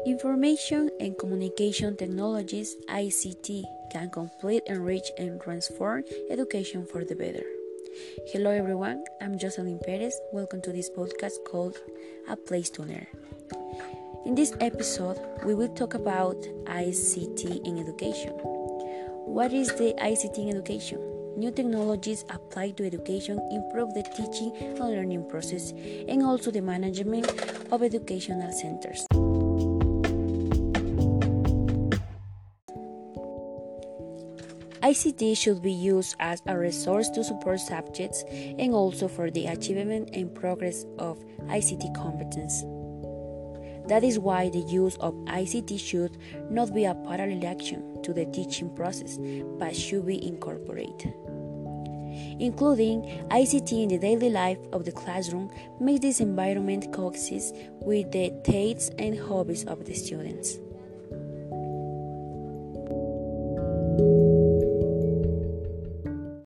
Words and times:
Information 0.00 0.90
and 0.98 1.16
Communication 1.16 1.96
Technologies 1.96 2.76
ICT 2.88 3.62
can 3.92 4.10
complete, 4.10 4.64
enrich, 4.66 5.12
and 5.16 5.40
transform 5.40 6.02
education 6.28 6.84
for 6.84 7.04
the 7.04 7.14
better. 7.14 7.44
Hello, 8.26 8.50
everyone. 8.50 9.04
I'm 9.20 9.38
Jocelyn 9.38 9.78
Perez. 9.84 10.18
Welcome 10.32 10.60
to 10.62 10.72
this 10.72 10.90
podcast 10.90 11.44
called 11.46 11.76
A 12.28 12.34
Place 12.34 12.68
to 12.70 12.82
Learn. 12.82 13.06
In 14.26 14.34
this 14.34 14.54
episode, 14.60 15.20
we 15.44 15.54
will 15.54 15.72
talk 15.74 15.94
about 15.94 16.36
ICT 16.64 17.64
in 17.64 17.78
education. 17.78 18.32
What 18.32 19.52
is 19.52 19.68
the 19.68 19.94
ICT 20.02 20.38
in 20.38 20.48
education? 20.56 20.98
New 21.36 21.52
technologies 21.52 22.24
applied 22.28 22.76
to 22.76 22.86
education 22.86 23.38
improve 23.52 23.94
the 23.94 24.02
teaching 24.16 24.52
and 24.58 24.80
learning 24.80 25.28
process 25.28 25.72
and 26.08 26.22
also 26.22 26.50
the 26.50 26.60
management 26.60 27.30
of 27.70 27.82
educational 27.82 28.50
centers. 28.52 29.06
ICT 34.82 35.36
should 35.36 35.62
be 35.62 35.72
used 35.72 36.16
as 36.18 36.42
a 36.46 36.58
resource 36.58 37.08
to 37.10 37.22
support 37.22 37.60
subjects 37.60 38.24
and 38.30 38.74
also 38.74 39.06
for 39.06 39.30
the 39.30 39.46
achievement 39.46 40.10
and 40.12 40.34
progress 40.34 40.84
of 40.98 41.24
ICT 41.46 41.94
competence. 41.94 42.64
That 43.86 44.02
is 44.02 44.18
why 44.18 44.48
the 44.48 44.60
use 44.60 44.96
of 44.96 45.14
ICT 45.26 45.78
should 45.78 46.18
not 46.50 46.74
be 46.74 46.84
a 46.84 46.94
parallel 46.94 47.46
action 47.46 48.02
to 48.02 48.12
the 48.12 48.26
teaching 48.26 48.74
process, 48.74 49.18
but 49.58 49.76
should 49.76 50.04
be 50.04 50.24
incorporated. 50.26 51.14
Including 52.40 53.02
ICT 53.30 53.84
in 53.84 53.88
the 53.88 53.98
daily 53.98 54.30
life 54.30 54.58
of 54.72 54.84
the 54.84 54.92
classroom 54.92 55.48
makes 55.80 56.00
this 56.00 56.20
environment 56.20 56.92
coexist 56.92 57.54
with 57.82 58.10
the 58.10 58.32
tastes 58.42 58.90
and 58.98 59.16
hobbies 59.16 59.64
of 59.64 59.84
the 59.84 59.94
students. 59.94 60.58